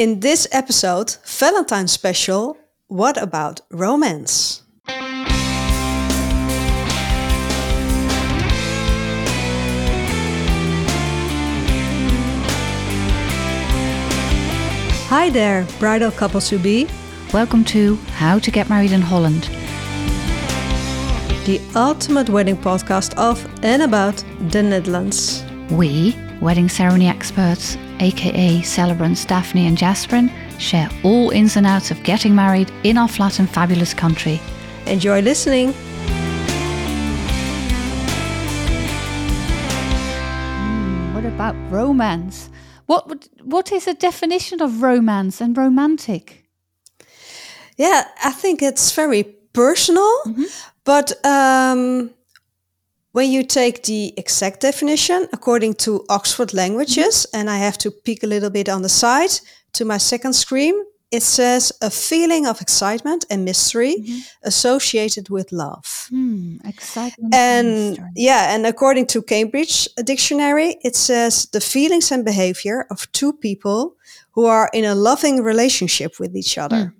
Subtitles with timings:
[0.00, 2.56] In this episode, Valentine special,
[2.86, 4.62] what about romance?
[15.10, 16.88] Hi there, bridal couples to be.
[17.34, 19.50] Welcome to How to Get Married in Holland,
[21.44, 25.44] the ultimate wedding podcast of and about the Netherlands.
[25.70, 32.02] We, wedding ceremony experts, aka celebrants Daphne and Jasperien, share all ins and outs of
[32.02, 34.40] getting married in our flat and fabulous country.
[34.86, 35.72] Enjoy listening.
[40.58, 42.50] Mm, what about romance?
[42.86, 46.44] What would, what is a definition of romance and romantic?
[47.76, 49.22] Yeah, I think it's very
[49.52, 50.44] personal, mm-hmm.
[50.84, 52.10] but um,
[53.12, 57.40] when you take the exact definition according to Oxford Languages, mm-hmm.
[57.40, 59.40] and I have to peek a little bit on the side
[59.72, 60.74] to my second screen,
[61.10, 64.18] it says a feeling of excitement and mystery mm-hmm.
[64.44, 66.08] associated with love.
[66.12, 72.24] Mm, excitement and, and yeah, and according to Cambridge Dictionary, it says the feelings and
[72.24, 73.96] behavior of two people
[74.32, 76.76] who are in a loving relationship with each other.
[76.76, 76.92] Mm.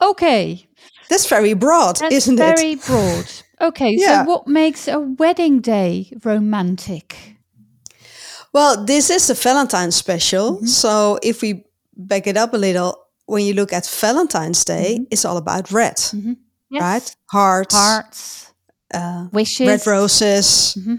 [0.00, 0.66] Okay.
[1.12, 2.80] That's very broad, That's isn't very it?
[2.84, 3.26] Very broad.
[3.60, 4.24] Okay, yeah.
[4.24, 7.36] so what makes a wedding day romantic?
[8.54, 10.56] Well, this is a Valentine's special.
[10.56, 10.66] Mm-hmm.
[10.66, 12.96] So if we back it up a little,
[13.26, 15.04] when you look at Valentine's Day, mm-hmm.
[15.10, 16.32] it's all about red, mm-hmm.
[16.70, 16.80] yes.
[16.82, 17.16] right?
[17.30, 18.52] Hearts, hearts,
[18.94, 20.94] uh, wishes, red roses, mm-hmm.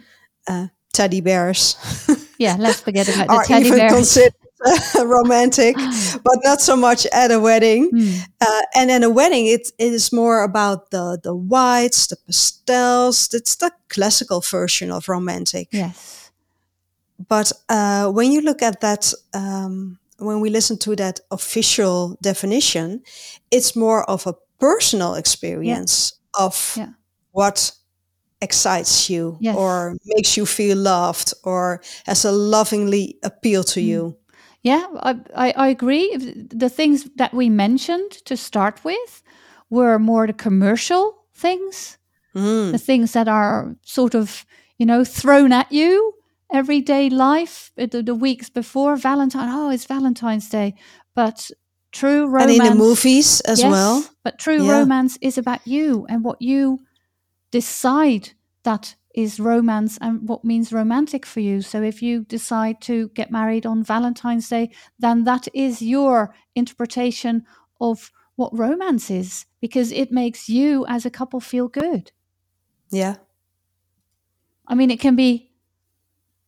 [0.47, 1.75] uh, teddy bears.
[2.37, 3.93] yeah, let's forget about the teddy even bears.
[3.93, 4.42] Considered
[5.03, 7.91] romantic, but not so much at a wedding.
[7.91, 8.27] Mm.
[8.41, 13.29] Uh, and in a wedding, it, it is more about the the whites, the pastels.
[13.33, 15.67] It's the classical version of romantic.
[15.71, 16.31] Yes.
[17.27, 23.03] But uh, when you look at that um, when we listen to that official definition,
[23.51, 26.45] it's more of a personal experience yeah.
[26.45, 26.89] of yeah.
[27.31, 27.71] what
[28.41, 29.55] excites you yes.
[29.55, 33.85] or makes you feel loved or has a lovingly appeal to mm.
[33.85, 34.17] you.
[34.63, 36.15] Yeah, I, I, I, agree.
[36.15, 39.21] The things that we mentioned to start with
[39.69, 41.97] were more the commercial things,
[42.33, 42.71] mm.
[42.71, 44.45] the things that are sort of,
[44.77, 46.13] you know, thrown at you
[46.53, 49.49] everyday life, uh, the, the weeks before Valentine.
[49.51, 50.75] Oh, it's Valentine's Day,
[51.13, 51.51] but
[51.91, 52.59] true romance.
[52.59, 54.05] And in the movies as yes, well.
[54.23, 54.79] But true yeah.
[54.79, 56.79] romance is about you and what you
[57.51, 58.31] decide
[58.63, 61.61] that is romance and what means romantic for you.
[61.61, 67.45] So if you decide to get married on Valentine's Day, then that is your interpretation
[67.79, 72.11] of what romance is because it makes you as a couple feel good.
[72.89, 73.17] Yeah.
[74.67, 75.51] I mean, it can be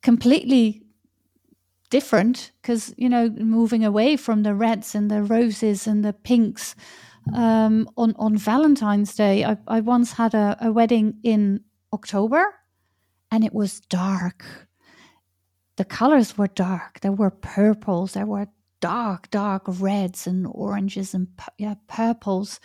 [0.02, 0.86] completely
[1.90, 6.76] different because you know moving away from the reds and the roses and the pinks
[7.34, 9.44] um, on on Valentine's Day.
[9.44, 11.62] I, I once had a, a wedding in
[11.94, 12.56] October,
[13.32, 14.46] and it was dark.
[15.78, 17.02] The colors were dark.
[17.02, 18.14] There were purples.
[18.14, 18.48] There were
[18.80, 22.60] dark, dark reds and oranges and yeah, purples.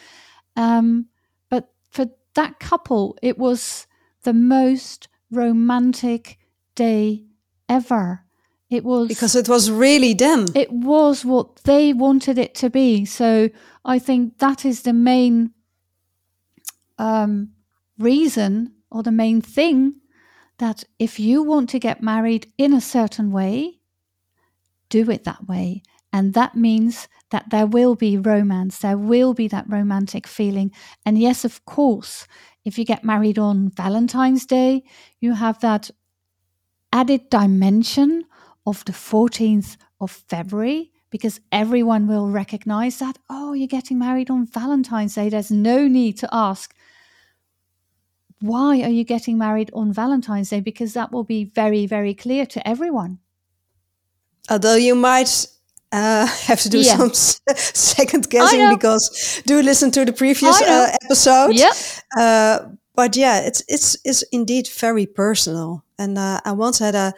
[0.56, 1.06] Um,
[1.48, 3.86] but for that couple, it was
[4.22, 6.38] the most romantic
[6.74, 7.24] day
[7.68, 8.24] ever.
[8.68, 10.46] It was because it was really them.
[10.54, 13.04] It was what they wanted it to be.
[13.04, 13.50] So
[13.84, 15.52] I think that is the main
[16.98, 17.50] um,
[17.98, 19.94] reason or the main thing
[20.58, 23.80] that if you want to get married in a certain way,
[24.88, 25.82] do it that way.
[26.12, 30.72] And that means that there will be romance, there will be that romantic feeling.
[31.06, 32.26] And yes, of course,
[32.64, 34.82] if you get married on Valentine's Day,
[35.20, 35.90] you have that
[36.92, 38.24] added dimension
[38.66, 44.46] of the 14th of February because everyone will recognize that, oh, you're getting married on
[44.46, 45.28] Valentine's Day.
[45.28, 46.74] There's no need to ask,
[48.40, 50.60] why are you getting married on Valentine's Day?
[50.60, 53.18] Because that will be very, very clear to everyone.
[54.48, 55.46] Although you might
[55.92, 56.96] uh, have to do yeah.
[56.96, 57.12] some
[57.56, 61.54] second guessing because do listen to the previous uh, episode.
[61.54, 61.74] Yep.
[62.18, 62.58] Uh,
[62.94, 65.84] but yeah, it's it's it's indeed very personal.
[65.98, 67.12] And uh, I once had a,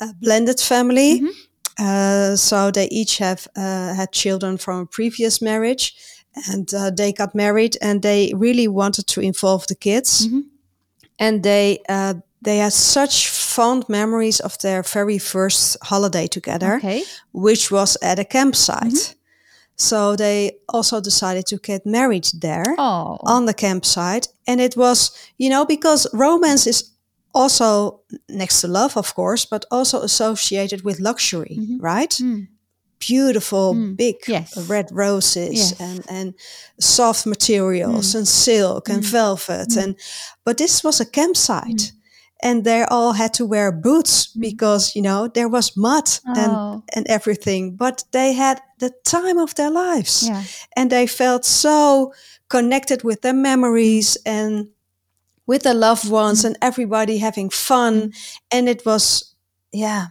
[0.00, 1.84] a blended family, mm-hmm.
[1.84, 5.94] uh, so they each have uh, had children from a previous marriage,
[6.48, 10.40] and uh, they got married, and they really wanted to involve the kids, mm-hmm.
[11.18, 17.02] And they uh, they had such fond memories of their very first holiday together, okay.
[17.32, 18.92] which was at a campsite.
[18.92, 19.14] Mm-hmm.
[19.76, 23.18] So they also decided to get married there oh.
[23.22, 24.28] on the campsite.
[24.46, 26.90] And it was, you know, because romance is
[27.32, 31.78] also next to love, of course, but also associated with luxury, mm-hmm.
[31.78, 32.10] right?
[32.10, 32.48] Mm.
[32.98, 33.96] Beautiful mm.
[33.96, 34.56] big Yes.
[34.68, 35.80] red roses Yes.
[35.80, 36.34] and and
[36.80, 38.18] soft materials mm.
[38.18, 39.10] and silk and mm.
[39.10, 39.96] velvet and
[40.44, 41.92] but this was a campsite
[42.42, 46.32] and they all had to wear boots because you know there was mud Oh.
[46.36, 50.42] and and everything but they had the time of their lives Yeah.
[50.76, 52.12] and they felt so
[52.48, 54.68] connected with their memories and
[55.46, 58.12] with their loved ones and everybody having fun
[58.50, 59.34] and it was
[59.72, 60.06] yeah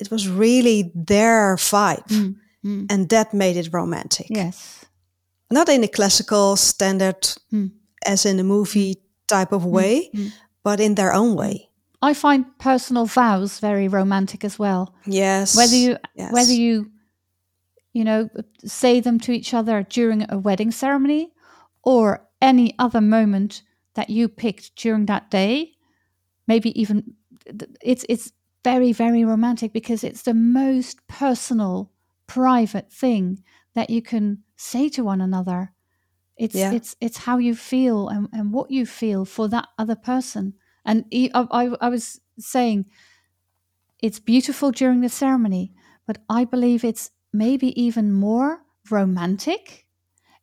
[0.00, 2.86] it was really their vibe Mm.
[2.90, 4.84] and that made it romantic Yes.
[5.50, 7.70] not in a classical standard Mm.
[8.06, 8.96] as in a movie
[9.26, 10.10] type of way
[10.62, 11.68] but in their own way
[12.10, 14.94] I find personal vows very romantic as well.
[15.06, 16.32] yes Whether you yes.
[16.32, 16.90] whether you
[17.92, 18.28] you know
[18.64, 21.32] say them to each other during a wedding ceremony
[21.82, 23.62] or any other moment
[23.94, 25.72] that you picked during that day,
[26.46, 27.14] maybe even
[27.82, 28.32] it's it's
[28.64, 31.90] very very romantic because it's the most personal
[32.26, 33.42] private thing
[33.74, 35.72] that you can say to one another.
[36.36, 36.72] It's Yeah.
[36.72, 40.54] it's it's how you feel and, and what you feel for that other person.
[40.84, 42.86] And I I was saying
[44.02, 45.72] it's beautiful during the ceremony,
[46.06, 49.86] but I believe it's maybe even more romantic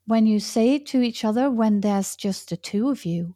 [0.07, 3.35] when you say it to each other when there's just the two of you.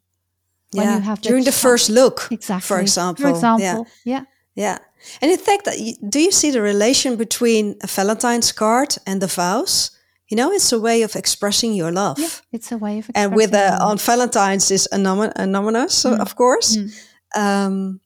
[0.72, 0.96] when yeah.
[0.96, 2.66] you have during the chat- first look Exactly.
[2.66, 4.14] for example For example, yeah.
[4.18, 4.24] Yeah.
[4.56, 5.68] And in fact,
[6.08, 9.90] do you see the relation between a Valentine's card and the vows?
[10.28, 12.18] You know, it's a way of expressing your love.
[12.18, 13.90] Yeah, it's a way of And with uh, love.
[13.90, 16.18] on Valentine's is anonym- anonymous, Mm.
[16.20, 16.76] of course.
[16.76, 16.90] Mm.
[17.36, 18.00] Um,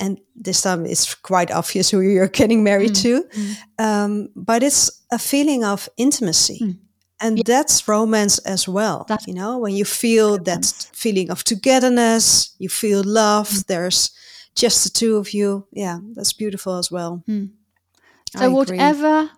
[0.00, 3.02] and this time it's quite obvious who you're getting married Mm.
[3.02, 3.22] to.
[3.22, 3.56] Mm.
[3.78, 6.60] Um, but it's a feeling of intimacy.
[6.62, 6.78] Mm.
[7.20, 9.04] And that's romance as well.
[9.08, 13.64] That's- you know, when you feel that feeling of togetherness, you feel love, Mm.
[13.66, 14.10] there's
[14.58, 15.66] just the two of you.
[15.72, 17.22] Yeah, that's beautiful as well.
[17.28, 17.50] Mm.
[18.36, 19.30] So whatever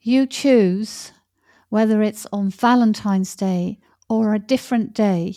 [0.00, 1.12] you choose,
[1.68, 3.78] whether it's on Valentine's Day
[4.08, 5.36] or a different day,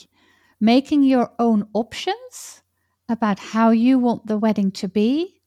[0.59, 2.61] making your own options
[3.07, 5.41] about how you want the wedding to be,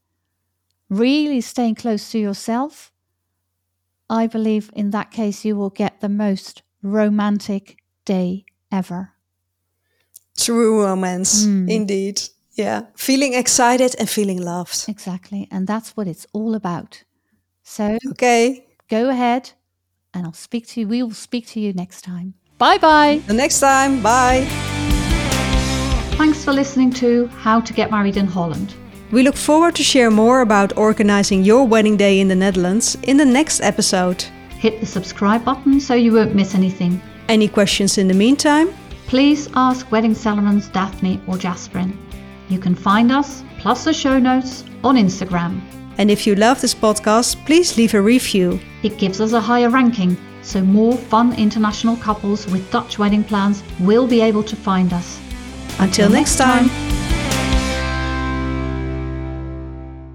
[0.89, 2.93] really staying close to yourself,
[4.09, 9.11] I believe in that case you will get the most romantic day ever.
[10.37, 11.69] True romance, Mm.
[11.69, 12.23] indeed.
[12.55, 14.85] Yeah, feeling excited and feeling loved.
[14.89, 15.49] Exactly.
[15.51, 17.03] And that's what it's all about.
[17.63, 19.53] So Okay, go ahead
[20.13, 20.89] and I'll speak to you.
[20.89, 22.35] We will speak to you next time.
[22.59, 23.23] Bye bye.
[23.27, 24.47] the next time, bye.
[26.19, 28.75] Thanks for listening to How to Get Married in Holland.
[29.11, 33.17] We look forward to share more about organizing your wedding day in the Netherlands in
[33.17, 34.23] the next episode.
[34.59, 37.01] Hit the subscribe button so you won't miss anything.
[37.29, 38.73] Any questions in the meantime?
[39.07, 41.97] Please ask Wedding Celebrants Daphne or Jasperien.
[42.49, 45.61] You can find us, plus the show notes, on Instagram.
[45.99, 48.61] And if you love this podcast, please leave a review.
[48.83, 53.63] It gives us a higher ranking, so more fun international couples with Dutch wedding plans
[53.81, 55.21] will be able to find us.
[55.79, 56.92] Until next time.